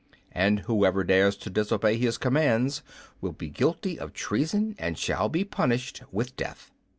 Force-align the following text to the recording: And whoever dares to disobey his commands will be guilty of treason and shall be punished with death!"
And 0.31 0.61
whoever 0.61 1.03
dares 1.03 1.35
to 1.37 1.51
disobey 1.51 1.95
his 1.99 2.17
commands 2.17 2.81
will 3.21 3.33
be 3.33 3.49
guilty 3.51 3.99
of 3.99 4.13
treason 4.13 4.75
and 4.79 4.97
shall 4.97 5.29
be 5.29 5.43
punished 5.43 6.01
with 6.11 6.35
death!" 6.35 6.71